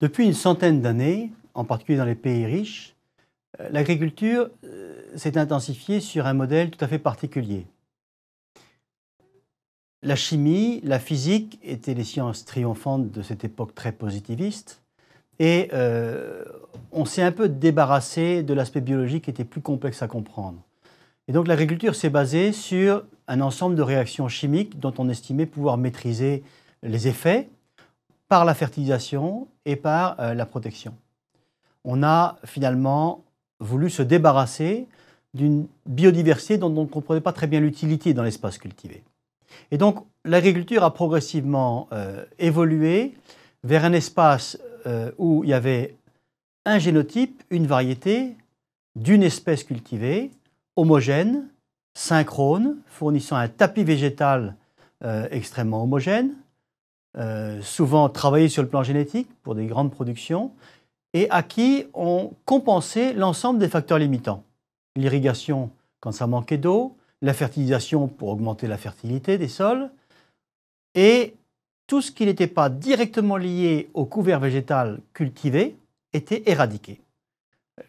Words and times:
Depuis 0.00 0.24
une 0.24 0.34
centaine 0.34 0.80
d'années, 0.80 1.30
en 1.52 1.64
particulier 1.64 1.98
dans 1.98 2.06
les 2.06 2.14
pays 2.14 2.46
riches, 2.46 2.94
euh, 3.60 3.68
l'agriculture 3.70 4.48
euh, 4.64 5.02
s'est 5.14 5.36
intensifiée 5.36 6.00
sur 6.00 6.26
un 6.26 6.32
modèle 6.32 6.70
tout 6.70 6.82
à 6.82 6.88
fait 6.88 6.98
particulier. 6.98 7.66
La 10.02 10.16
chimie, 10.16 10.80
la 10.82 10.98
physique 10.98 11.58
étaient 11.62 11.92
les 11.92 12.04
sciences 12.04 12.46
triomphantes 12.46 13.10
de 13.10 13.20
cette 13.20 13.44
époque 13.44 13.74
très 13.74 13.92
positiviste. 13.92 14.80
Et 15.38 15.68
euh, 15.74 16.44
on 16.92 17.04
s'est 17.04 17.22
un 17.22 17.32
peu 17.32 17.50
débarrassé 17.50 18.42
de 18.42 18.54
l'aspect 18.54 18.80
biologique 18.80 19.24
qui 19.24 19.30
était 19.30 19.44
plus 19.44 19.60
complexe 19.60 20.02
à 20.02 20.08
comprendre. 20.08 20.62
Et 21.28 21.32
donc 21.32 21.46
l'agriculture 21.46 21.94
s'est 21.94 22.10
basée 22.10 22.52
sur 22.52 23.04
un 23.28 23.42
ensemble 23.42 23.76
de 23.76 23.82
réactions 23.82 24.28
chimiques 24.28 24.80
dont 24.80 24.94
on 24.96 25.10
estimait 25.10 25.46
pouvoir 25.46 25.76
maîtriser 25.76 26.42
les 26.82 27.08
effets 27.08 27.48
par 28.30 28.44
la 28.44 28.54
fertilisation 28.54 29.48
et 29.64 29.74
par 29.74 30.18
euh, 30.20 30.34
la 30.34 30.46
protection. 30.46 30.94
On 31.84 32.04
a 32.04 32.36
finalement 32.44 33.24
voulu 33.58 33.90
se 33.90 34.02
débarrasser 34.02 34.86
d'une 35.34 35.66
biodiversité 35.84 36.56
dont 36.56 36.68
on 36.68 36.82
ne 36.82 36.86
comprenait 36.86 37.20
pas 37.20 37.32
très 37.32 37.48
bien 37.48 37.58
l'utilité 37.58 38.14
dans 38.14 38.22
l'espace 38.22 38.56
cultivé. 38.56 39.02
Et 39.72 39.78
donc 39.78 40.06
l'agriculture 40.24 40.84
a 40.84 40.94
progressivement 40.94 41.88
euh, 41.90 42.24
évolué 42.38 43.14
vers 43.64 43.84
un 43.84 43.92
espace 43.92 44.58
euh, 44.86 45.10
où 45.18 45.42
il 45.42 45.50
y 45.50 45.52
avait 45.52 45.96
un 46.64 46.78
génotype, 46.78 47.42
une 47.50 47.66
variété 47.66 48.36
d'une 48.94 49.24
espèce 49.24 49.64
cultivée, 49.64 50.30
homogène, 50.76 51.48
synchrone, 51.94 52.76
fournissant 52.86 53.36
un 53.36 53.48
tapis 53.48 53.84
végétal 53.84 54.54
extrêmement 55.30 55.82
homogène, 55.82 56.34
euh, 57.18 57.60
souvent 57.62 58.08
travaillé 58.08 58.48
sur 58.48 58.62
le 58.62 58.68
plan 58.68 58.82
génétique 58.82 59.28
pour 59.42 59.54
des 59.54 59.66
grandes 59.66 59.90
productions, 59.90 60.52
et 61.12 61.28
à 61.30 61.42
qui 61.42 61.86
on 61.94 62.32
compensait 62.44 63.12
l'ensemble 63.12 63.58
des 63.58 63.68
facteurs 63.68 63.98
limitants. 63.98 64.44
L'irrigation 64.96 65.70
quand 66.00 66.12
ça 66.12 66.26
manquait 66.26 66.58
d'eau, 66.58 66.96
la 67.20 67.34
fertilisation 67.34 68.08
pour 68.08 68.28
augmenter 68.28 68.66
la 68.66 68.78
fertilité 68.78 69.38
des 69.38 69.48
sols, 69.48 69.90
et 70.94 71.34
tout 71.86 72.00
ce 72.00 72.12
qui 72.12 72.24
n'était 72.24 72.46
pas 72.46 72.68
directement 72.68 73.36
lié 73.36 73.90
au 73.94 74.04
couvert 74.04 74.40
végétal 74.40 75.00
cultivé 75.12 75.76
était 76.12 76.42
éradiqué. 76.46 77.00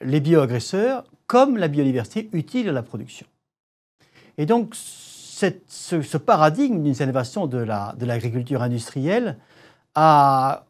Les 0.02 0.20
bioagresseurs, 0.20 1.04
comme 1.28 1.58
la 1.58 1.68
biodiversité 1.68 2.30
utile 2.34 2.70
à 2.70 2.72
la 2.72 2.84
production. 2.84 3.28
Et 4.38 4.46
donc, 4.46 4.76
ce, 5.68 6.18
paradigme 6.18 6.84
d'une 6.84 6.96
innovation 6.96 7.48
de 7.48 7.58
l'agriculture 8.06 8.62
industrielle 8.62 9.38
a, 9.96 10.64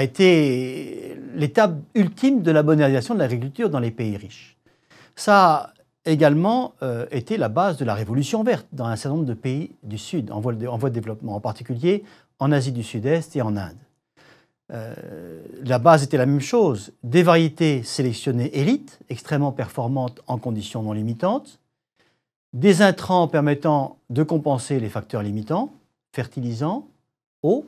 été 0.00 1.18
l'étape 1.34 1.76
ultime 1.94 2.42
de 2.42 2.50
la 2.50 2.62
modernisation 2.62 3.14
de 3.14 3.20
l'agriculture 3.20 3.70
dans 3.70 3.80
les 3.80 3.90
pays 3.90 4.16
riches. 4.16 4.56
Ça 5.16 5.54
a 5.54 5.72
également 6.04 6.74
euh, 6.82 7.06
été 7.10 7.36
la 7.36 7.48
base 7.48 7.76
de 7.78 7.84
la 7.84 7.94
révolution 7.94 8.42
verte 8.42 8.66
dans 8.72 8.84
un 8.84 8.96
certain 8.96 9.16
nombre 9.16 9.28
de 9.28 9.34
pays 9.34 9.72
du 9.82 9.98
Sud, 9.98 10.30
en 10.30 10.40
voie 10.40 10.52
de, 10.52 10.88
développement, 10.88 11.36
en 11.36 11.40
particulier 11.40 12.04
en 12.38 12.52
Asie 12.52 12.72
du 12.72 12.82
Sud-Est 12.82 13.34
et 13.36 13.42
en 13.42 13.56
Inde. 13.56 13.76
Euh, 14.70 14.94
la 15.64 15.78
base 15.78 16.02
était 16.02 16.18
la 16.18 16.26
même 16.26 16.40
chose, 16.40 16.92
des 17.02 17.22
variétés 17.22 17.82
sélectionnées 17.82 18.58
élites, 18.58 18.98
extrêmement 19.08 19.52
performantes 19.52 20.20
en 20.26 20.36
conditions 20.38 20.82
non 20.82 20.92
limitantes, 20.92 21.58
des 22.52 22.82
intrants 22.82 23.28
permettant 23.28 23.98
de 24.10 24.22
compenser 24.22 24.80
les 24.80 24.88
facteurs 24.88 25.22
limitants, 25.22 25.72
fertilisants, 26.12 26.88
eau, 27.42 27.66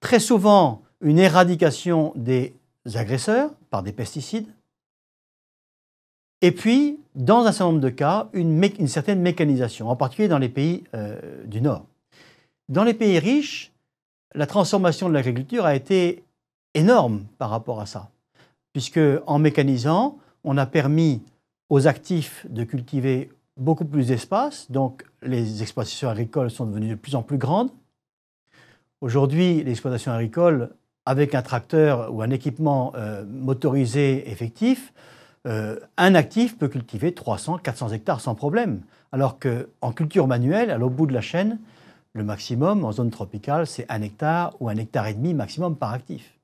très 0.00 0.20
souvent 0.20 0.82
une 1.00 1.18
éradication 1.18 2.12
des 2.16 2.54
agresseurs 2.94 3.50
par 3.70 3.82
des 3.82 3.92
pesticides, 3.92 4.48
et 6.44 6.52
puis, 6.52 7.00
dans 7.14 7.46
un 7.46 7.52
certain 7.52 7.72
nombre 7.72 7.80
de 7.80 7.88
cas, 7.88 8.28
une, 8.34 8.86
certaine 8.86 9.22
mécanisation, 9.22 9.88
en 9.88 9.96
particulier 9.96 10.28
dans 10.28 10.36
les 10.36 10.50
pays 10.50 10.84
euh, 10.92 11.18
du 11.46 11.62
Nord. 11.62 11.86
Dans 12.68 12.84
les 12.84 12.92
pays 12.92 13.18
riches, 13.18 13.72
la 14.34 14.46
transformation 14.46 15.08
de 15.08 15.14
l'agriculture 15.14 15.64
a 15.64 15.74
été 15.74 16.22
énorme 16.74 17.24
par 17.38 17.48
rapport 17.48 17.80
à 17.80 17.86
ça, 17.86 18.10
puisque 18.74 19.00
en 19.26 19.38
mécanisant, 19.38 20.18
on 20.44 20.58
a 20.58 20.66
permis 20.66 21.22
aux 21.70 21.86
actifs 21.86 22.44
de 22.50 22.64
cultiver 22.64 23.30
beaucoup 23.56 23.84
plus 23.84 24.08
d'espace, 24.08 24.70
donc 24.70 25.04
les 25.22 25.62
exploitations 25.62 26.08
agricoles 26.08 26.50
sont 26.50 26.66
devenues 26.66 26.90
de 26.90 26.94
plus 26.94 27.14
en 27.14 27.22
plus 27.22 27.38
grandes. 27.38 27.70
Aujourd'hui, 29.00 29.62
l'exploitation 29.62 30.12
agricole, 30.12 30.70
avec 31.06 31.34
un 31.34 31.42
tracteur 31.42 32.12
ou 32.12 32.22
un 32.22 32.30
équipement 32.30 32.92
euh, 32.96 33.24
motorisé 33.26 34.30
effectif, 34.30 34.92
euh, 35.46 35.78
un 35.98 36.14
actif 36.14 36.56
peut 36.56 36.68
cultiver 36.68 37.12
300, 37.12 37.58
400 37.58 37.90
hectares 37.90 38.20
sans 38.20 38.34
problème. 38.34 38.80
Alors 39.12 39.38
qu'en 39.38 39.92
culture 39.92 40.26
manuelle, 40.26 40.70
à 40.70 40.78
l'autre 40.78 40.94
bout 40.94 41.06
de 41.06 41.12
la 41.12 41.20
chaîne, 41.20 41.58
le 42.14 42.24
maximum 42.24 42.84
en 42.84 42.92
zone 42.92 43.10
tropicale, 43.10 43.66
c'est 43.66 43.86
un 43.90 44.00
hectare 44.00 44.54
ou 44.60 44.68
un 44.68 44.76
hectare 44.76 45.08
et 45.08 45.14
demi 45.14 45.34
maximum 45.34 45.76
par 45.76 45.92
actif. 45.92 46.38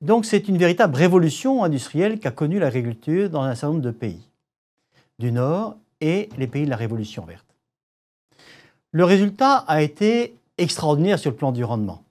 Donc 0.00 0.24
c'est 0.24 0.48
une 0.48 0.58
véritable 0.58 0.96
révolution 0.96 1.62
industrielle 1.62 2.18
qu'a 2.18 2.30
connue 2.30 2.58
l'agriculture 2.58 3.30
dans 3.30 3.42
un 3.42 3.54
certain 3.54 3.74
nombre 3.74 3.84
de 3.84 3.90
pays, 3.90 4.28
du 5.18 5.30
Nord 5.30 5.76
et 6.00 6.28
les 6.36 6.46
pays 6.46 6.64
de 6.64 6.70
la 6.70 6.76
Révolution 6.76 7.24
verte. 7.24 7.46
Le 8.92 9.04
résultat 9.04 9.56
a 9.68 9.82
été 9.82 10.34
extraordinaire 10.56 11.18
sur 11.18 11.30
le 11.30 11.36
plan 11.36 11.52
du 11.52 11.64
rendement. 11.64 12.02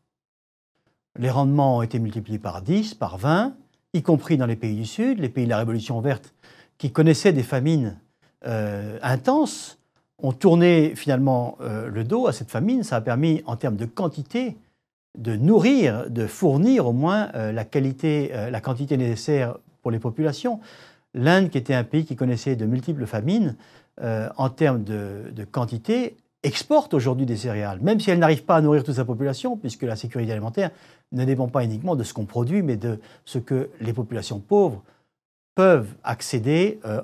Les 1.17 1.29
rendements 1.29 1.77
ont 1.77 1.81
été 1.81 1.99
multipliés 1.99 2.39
par 2.39 2.61
10, 2.61 2.93
par 2.93 3.17
20, 3.17 3.55
y 3.93 4.03
compris 4.03 4.37
dans 4.37 4.45
les 4.45 4.55
pays 4.55 4.75
du 4.75 4.85
Sud, 4.85 5.19
les 5.19 5.29
pays 5.29 5.45
de 5.45 5.49
la 5.49 5.57
Révolution 5.57 5.99
verte 6.01 6.33
qui 6.77 6.91
connaissaient 6.91 7.33
des 7.33 7.43
famines 7.43 7.99
euh, 8.45 8.99
intenses, 9.01 9.79
ont 10.19 10.31
tourné 10.31 10.93
finalement 10.95 11.57
euh, 11.61 11.89
le 11.89 12.03
dos 12.03 12.27
à 12.27 12.33
cette 12.33 12.51
famine. 12.51 12.83
Ça 12.83 12.97
a 12.97 13.01
permis, 13.01 13.41
en 13.45 13.55
termes 13.55 13.75
de 13.75 13.85
quantité, 13.85 14.57
de 15.17 15.35
nourrir, 15.35 16.09
de 16.09 16.27
fournir 16.27 16.87
au 16.87 16.93
moins 16.93 17.29
euh, 17.33 17.51
la, 17.51 17.65
qualité, 17.65 18.31
la 18.51 18.61
quantité 18.61 18.97
nécessaire 18.97 19.57
pour 19.81 19.91
les 19.91 19.99
populations. 19.99 20.59
L'Inde, 21.17 21.49
qui 21.49 21.57
était 21.57 21.73
un 21.73 21.83
pays 21.83 22.05
qui 22.05 22.15
connaissait 22.15 22.55
de 22.55 22.65
multiples 22.65 23.05
famines, 23.05 23.55
euh, 24.01 24.29
en 24.37 24.49
termes 24.49 24.83
de, 24.83 25.43
quantité, 25.51 26.15
exporte 26.43 26.93
aujourd'hui 26.93 27.25
des 27.25 27.35
céréales, 27.35 27.79
même 27.81 27.99
si 27.99 28.11
elle 28.11 28.19
n'arrive 28.19 28.43
pas 28.43 28.55
à 28.55 28.61
nourrir 28.61 28.83
toute 28.83 28.95
sa 28.95 29.05
population, 29.05 29.57
puisque 29.57 29.81
la 29.81 29.95
sécurité 29.95 30.31
alimentaire 30.31 30.69
ne 31.11 31.25
dépend 31.25 31.47
pas 31.47 31.63
uniquement 31.63 31.95
de 31.95 32.03
ce 32.03 32.13
qu'on 32.13 32.25
produit, 32.25 32.61
mais 32.61 32.77
de 32.77 32.99
ce 33.25 33.39
que 33.39 33.69
les 33.81 33.93
populations 33.93 34.39
pauvres 34.39 34.83
peuvent 35.55 35.95
accéder 36.03 36.79
euh, 36.85 37.01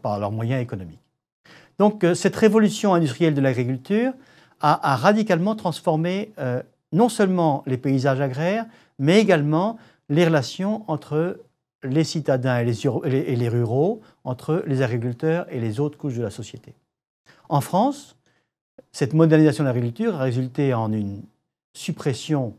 par 0.00 0.20
leurs 0.20 0.30
moyens 0.30 0.62
économiques. 0.62 1.00
Donc 1.80 2.04
euh, 2.04 2.14
cette 2.14 2.36
révolution 2.36 2.94
industrielle 2.94 3.34
de 3.34 3.40
l'agriculture 3.40 4.12
a, 4.60 4.94
radicalement 4.94 5.56
transformé 5.56 6.32
non 6.92 7.08
seulement 7.08 7.64
les 7.66 7.76
paysages 7.76 8.20
agraires, 8.20 8.64
mais 9.00 9.18
également 9.18 9.76
les 10.08 10.24
relations 10.24 10.84
entre 10.86 11.40
les 11.82 12.04
citadins 12.04 12.58
et 12.58 13.36
les, 13.36 13.48
ruraux, 13.48 14.00
entre 14.24 14.62
les 14.66 14.82
agriculteurs 14.82 15.46
et 15.50 15.60
les 15.60 15.80
autres 15.80 15.98
couches 15.98 16.16
de 16.16 16.22
la 16.22 16.30
société. 16.30 16.74
En 17.48 17.60
France, 17.60 18.16
cette 18.92 19.14
modernisation 19.14 19.64
de 19.64 19.68
l'agriculture 19.68 20.16
a 20.16 20.22
résulté 20.22 20.74
en 20.74 20.92
une 20.92 21.22
suppression 21.74 22.54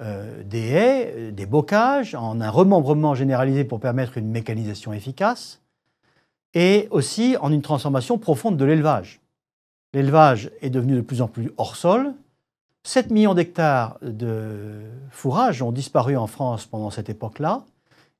euh, 0.00 0.42
des 0.42 0.68
haies, 0.68 1.14
euh, 1.16 1.30
des 1.30 1.46
bocages, 1.46 2.14
en 2.14 2.40
un 2.40 2.50
remembrement 2.50 3.14
généralisé 3.14 3.64
pour 3.64 3.80
permettre 3.80 4.18
une 4.18 4.28
mécanisation 4.28 4.92
efficace, 4.92 5.60
et 6.54 6.88
aussi 6.90 7.36
en 7.40 7.52
une 7.52 7.62
transformation 7.62 8.18
profonde 8.18 8.56
de 8.56 8.64
l'élevage. 8.64 9.20
L'élevage 9.92 10.50
est 10.60 10.70
devenu 10.70 10.96
de 10.96 11.00
plus 11.00 11.22
en 11.22 11.28
plus 11.28 11.52
hors 11.56 11.76
sol. 11.76 12.14
7 12.84 13.10
millions 13.10 13.34
d'hectares 13.34 13.98
de 14.02 14.82
fourrage 15.10 15.62
ont 15.62 15.72
disparu 15.72 16.16
en 16.16 16.26
France 16.26 16.66
pendant 16.66 16.90
cette 16.90 17.08
époque-là. 17.08 17.64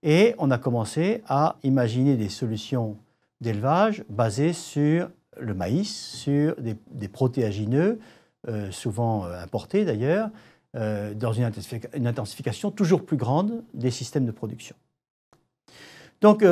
Et 0.04 0.34
on 0.36 0.50
a 0.50 0.58
commencé 0.58 1.22
à 1.26 1.56
imaginer 1.62 2.16
des 2.16 2.28
solutions 2.28 2.98
d'élevage 3.40 4.04
basées 4.10 4.52
sur 4.52 5.08
le 5.40 5.54
maïs, 5.54 5.90
sur 5.90 6.54
des, 6.60 7.08
protéagineux, 7.08 7.98
euh, 8.46 8.70
souvent 8.70 9.24
euh, 9.24 9.42
importés 9.42 9.86
d'ailleurs, 9.86 10.28
euh, 10.76 11.14
dans 11.14 11.32
une, 11.32 11.50
intensification 12.06 12.70
toujours 12.70 13.06
plus 13.06 13.16
grande 13.16 13.64
des 13.72 13.90
systèmes 13.90 14.26
de 14.26 14.30
production. 14.30 14.76
Donc, 16.20 16.44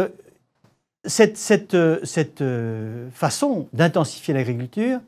cette, 1.04 1.37
cette, 1.37 2.44
façon 3.12 3.69
d'intensifier 3.72 4.34
l'agriculture 4.34 5.00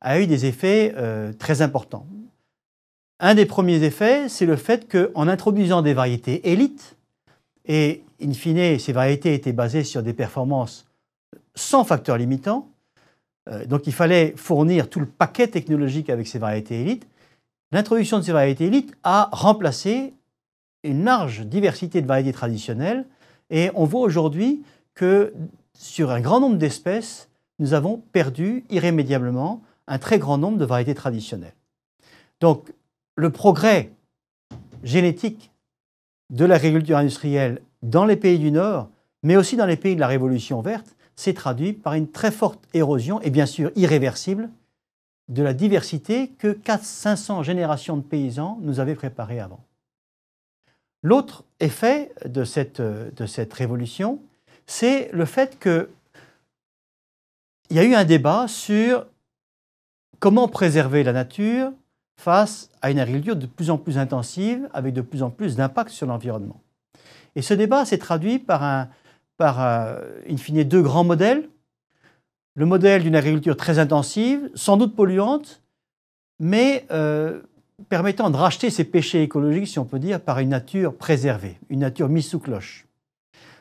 a 0.00 0.20
eu 0.20 0.26
des 0.26 0.46
effets 0.46 0.94
très 1.38 1.62
importants. 1.62 2.06
Un 3.18 3.34
des 3.34 3.46
premiers 3.46 3.82
effets, 3.82 4.28
c'est 4.28 4.44
le 4.44 4.56
fait 4.56 4.90
qu'en 4.90 5.26
introduisant 5.26 5.80
des 5.80 5.94
variétés 5.94 6.50
élites, 6.50 6.96
et 7.66 8.02
in 8.22 8.32
fine, 8.32 8.78
ces 8.78 8.92
variétés 8.92 9.34
étaient 9.34 9.52
basées 9.52 9.84
sur 9.84 10.02
des 10.02 10.12
performances 10.12 10.86
sans 11.54 11.84
facteurs 11.84 12.16
limitants. 12.16 12.68
Euh, 13.48 13.64
donc 13.66 13.86
il 13.86 13.92
fallait 13.92 14.34
fournir 14.36 14.88
tout 14.88 15.00
le 15.00 15.06
paquet 15.06 15.48
technologique 15.48 16.10
avec 16.10 16.26
ces 16.26 16.38
variétés 16.38 16.80
élites. 16.80 17.06
L'introduction 17.72 18.18
de 18.18 18.24
ces 18.24 18.32
variétés 18.32 18.66
élites 18.66 18.94
a 19.04 19.28
remplacé 19.32 20.14
une 20.82 21.04
large 21.04 21.42
diversité 21.46 22.00
de 22.02 22.06
variétés 22.06 22.32
traditionnelles 22.32 23.06
et 23.50 23.70
on 23.74 23.84
voit 23.84 24.00
aujourd'hui 24.00 24.62
que 24.94 25.32
sur 25.74 26.10
un 26.10 26.20
grand 26.20 26.40
nombre 26.40 26.56
d'espèces, 26.56 27.28
nous 27.58 27.74
avons 27.74 27.98
perdu 28.12 28.64
irrémédiablement 28.70 29.62
un 29.86 29.98
très 29.98 30.18
grand 30.18 30.38
nombre 30.38 30.58
de 30.58 30.64
variétés 30.64 30.94
traditionnelles. 30.94 31.54
Donc 32.40 32.72
le 33.16 33.30
progrès 33.30 33.92
génétique 34.82 35.49
de 36.30 36.44
l'agriculture 36.44 36.96
industrielle 36.96 37.60
dans 37.82 38.04
les 38.04 38.16
pays 38.16 38.38
du 38.38 38.50
Nord, 38.50 38.88
mais 39.22 39.36
aussi 39.36 39.56
dans 39.56 39.66
les 39.66 39.76
pays 39.76 39.94
de 39.94 40.00
la 40.00 40.06
Révolution 40.06 40.62
verte, 40.62 40.96
s'est 41.16 41.34
traduit 41.34 41.72
par 41.72 41.94
une 41.94 42.10
très 42.10 42.30
forte 42.30 42.66
érosion, 42.72 43.20
et 43.20 43.30
bien 43.30 43.46
sûr 43.46 43.70
irréversible, 43.76 44.48
de 45.28 45.42
la 45.42 45.52
diversité 45.52 46.28
que 46.28 46.52
400-500 46.52 47.44
générations 47.44 47.96
de 47.96 48.02
paysans 48.02 48.58
nous 48.62 48.80
avaient 48.80 48.94
préparée 48.94 49.38
avant. 49.38 49.62
L'autre 51.02 51.44
effet 51.60 52.12
de 52.24 52.44
cette, 52.44 52.80
de 52.80 53.26
cette 53.26 53.52
révolution, 53.52 54.20
c'est 54.66 55.10
le 55.12 55.24
fait 55.24 55.58
qu'il 55.58 55.88
y 57.70 57.78
a 57.78 57.84
eu 57.84 57.94
un 57.94 58.04
débat 58.04 58.48
sur 58.48 59.06
comment 60.18 60.48
préserver 60.48 61.02
la 61.02 61.12
nature 61.12 61.72
face 62.20 62.70
à 62.82 62.90
une 62.90 62.98
agriculture 62.98 63.36
de 63.36 63.46
plus 63.46 63.70
en 63.70 63.78
plus 63.78 63.96
intensive, 63.96 64.68
avec 64.74 64.92
de 64.92 65.00
plus 65.00 65.22
en 65.22 65.30
plus 65.30 65.56
d'impact 65.56 65.90
sur 65.90 66.06
l'environnement. 66.06 66.60
Et 67.34 67.42
ce 67.42 67.54
débat 67.54 67.84
s'est 67.84 67.98
traduit 67.98 68.38
par, 68.38 68.86
fine, 70.36 70.64
deux 70.64 70.82
grands 70.82 71.04
modèles. 71.04 71.48
Le 72.54 72.66
modèle 72.66 73.02
d'une 73.02 73.16
agriculture 73.16 73.56
très 73.56 73.78
intensive, 73.78 74.50
sans 74.54 74.76
doute 74.76 74.94
polluante, 74.94 75.62
mais 76.38 76.86
euh, 76.90 77.40
permettant 77.88 78.28
de 78.28 78.36
racheter 78.36 78.68
ses 78.68 78.84
péchés 78.84 79.22
écologiques, 79.22 79.68
si 79.68 79.78
on 79.78 79.86
peut 79.86 79.98
dire, 79.98 80.20
par 80.20 80.40
une 80.40 80.50
nature 80.50 80.94
préservée, 80.94 81.58
une 81.70 81.80
nature 81.80 82.08
mise 82.08 82.28
sous 82.28 82.40
cloche. 82.40 82.86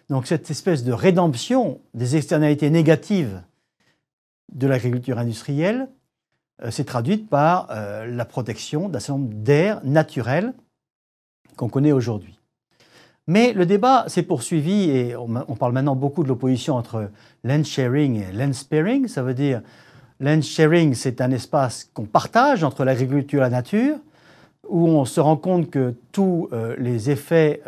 Donc 0.09 0.27
cette 0.27 0.49
espèce 0.51 0.83
de 0.83 0.91
rédemption 0.91 1.79
des 1.93 2.17
externalités 2.17 2.69
négatives 2.69 3.41
de 4.51 4.67
l'agriculture 4.67 5.19
industrielle 5.19 5.87
euh, 5.87 5.98
s'est 6.69 6.83
traduite 6.83 7.29
par 7.29 7.67
euh, 7.71 8.05
la 8.05 8.25
protection 8.25 8.89
d'un 8.89 8.99
certain 8.99 9.19
nombre 9.19 9.33
d'aires 9.33 9.79
naturelles 9.83 10.53
qu'on 11.55 11.69
connaît 11.69 11.91
aujourd'hui. 11.91 12.37
Mais 13.27 13.53
le 13.53 13.65
débat 13.65 14.05
s'est 14.07 14.23
poursuivi 14.23 14.89
et 14.89 15.15
on, 15.15 15.55
parle 15.55 15.73
maintenant 15.73 15.95
beaucoup 15.95 16.23
de 16.23 16.27
l'opposition 16.27 16.75
entre 16.75 17.11
land 17.43 17.63
sharing 17.63 18.23
et 18.23 18.31
land 18.31 18.53
sparing. 18.53 19.07
Ça 19.07 19.21
veut 19.21 19.35
dire 19.35 19.61
land 20.19 20.41
sharing, 20.41 20.95
c'est 20.95 21.21
un 21.21 21.31
espace 21.31 21.89
qu'on 21.93 22.05
partage 22.05 22.63
entre 22.63 22.83
l'agriculture 22.83 23.39
et 23.39 23.41
la 23.41 23.49
nature, 23.49 23.97
où 24.67 24.87
on 24.87 25.05
se 25.05 25.19
rend 25.19 25.37
compte 25.37 25.69
que 25.69 25.93
tous 26.11 26.49
euh, 26.51 26.75
les 26.79 27.09
effets 27.09 27.61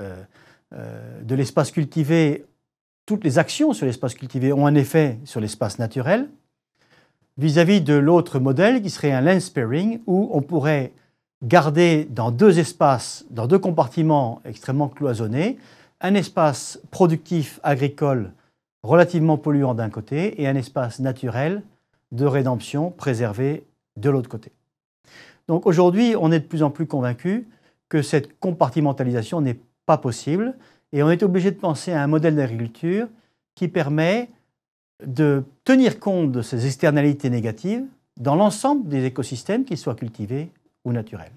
de 0.72 1.36
l'espace 1.36 1.70
cultivé, 1.70 2.46
toutes 3.06 3.26
les 3.26 3.38
actions 3.38 3.74
sur 3.74 3.86
l'espace 3.86 4.16
cultivé 4.16 4.54
ont 4.54 4.66
un 4.66 4.76
effet 4.76 5.20
sur 5.26 5.42
l'espace 5.42 5.80
naturel 5.80 6.30
vis-à-vis 7.38 7.81
de 7.81 7.94
l'autre 7.94 8.39
modèle 8.39 8.81
qui 8.81 8.89
serait 8.89 9.12
un 9.12 9.22
land 9.22 9.39
sparing 9.39 10.00
où 10.07 10.30
on 10.33 10.42
pourrait 10.42 10.92
garder 11.44 12.06
dans 12.06 12.31
deux 12.31 12.60
espaces, 12.60 13.25
dans 13.30 13.48
deux 13.48 13.60
compartiments 13.60 14.42
extrêmement 14.45 14.89
cloisonnés, 14.89 15.57
un 16.01 16.13
espace 16.16 16.80
productif 16.92 17.60
agricole 17.63 18.31
relativement 18.83 19.38
polluant 19.38 19.74
d'un 19.74 19.89
côté 19.89 20.42
et 20.42 20.48
un 20.48 20.56
espace 20.56 21.00
naturel 21.00 21.63
de 22.12 22.25
rédemption 22.25 22.92
préservé 22.92 23.63
de 23.98 24.10
l'autre 24.10 24.30
côté. 24.30 24.51
Donc 25.48 25.66
aujourd'hui, 25.66 26.16
on 26.19 26.31
est 26.31 26.39
de 26.39 26.45
plus 26.45 26.63
en 26.63 26.69
plus 26.69 26.88
convaincu 26.88 27.48
que 27.89 28.01
cette 28.01 28.39
compartimentalisation 28.39 29.42
n'est 29.42 29.60
pas 29.86 29.98
possible 29.98 30.56
et 30.94 31.04
on 31.04 31.10
est 31.10 31.24
obligé 31.24 31.51
de 31.51 31.60
penser 31.60 31.92
à 31.92 32.01
un 32.01 32.07
modèle 32.07 32.36
d'agriculture 32.36 33.07
qui 33.56 33.68
permet 33.68 34.30
de 35.06 35.44
tenir 35.63 36.00
compte 36.00 36.31
de 36.31 36.42
ces 36.42 36.65
externalités 36.65 37.30
négatives 37.30 37.86
dans 38.18 38.36
l'ensemble 38.36 38.88
des 38.88 39.06
écosystèmes, 39.06 39.65
qu'ils 39.65 39.77
soient 39.77 39.95
cultivés 39.95 40.51
ou 40.86 40.92
naturels. 40.92 41.31